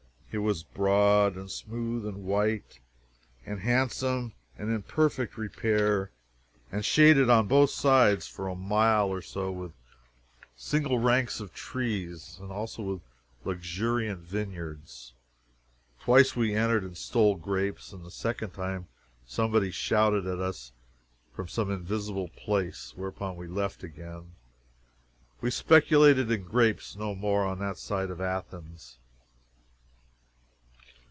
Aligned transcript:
It 0.33 0.37
was 0.37 0.63
broad, 0.63 1.35
and 1.35 1.51
smooth, 1.51 2.05
and 2.05 2.23
white 2.23 2.79
handsome 3.43 4.31
and 4.57 4.69
in 4.69 4.81
perfect 4.83 5.37
repair, 5.37 6.09
and 6.71 6.85
shaded 6.85 7.29
on 7.29 7.47
both 7.49 7.71
sides 7.71 8.27
for 8.29 8.47
a 8.47 8.55
mile 8.55 9.09
or 9.09 9.21
so 9.21 9.51
with 9.51 9.73
single 10.55 10.99
ranks 10.99 11.41
of 11.41 11.53
trees, 11.53 12.37
and 12.41 12.49
also 12.49 12.81
with 12.81 13.01
luxuriant 13.43 14.21
vineyards. 14.21 15.11
Twice 15.99 16.33
we 16.33 16.55
entered 16.55 16.83
and 16.83 16.95
stole 16.97 17.35
grapes, 17.35 17.91
and 17.91 18.05
the 18.05 18.09
second 18.09 18.51
time 18.51 18.87
somebody 19.27 19.69
shouted 19.69 20.25
at 20.25 20.39
us 20.39 20.71
from 21.33 21.49
some 21.49 21.69
invisible 21.69 22.29
place. 22.29 22.93
Whereupon 22.95 23.35
we 23.35 23.47
left 23.49 23.83
again. 23.83 24.31
We 25.41 25.51
speculated 25.51 26.31
in 26.31 26.43
grapes 26.45 26.95
no 26.95 27.15
more 27.15 27.43
on 27.45 27.59
that 27.59 27.77
side 27.77 28.09
of 28.09 28.21
Athens. 28.21 28.97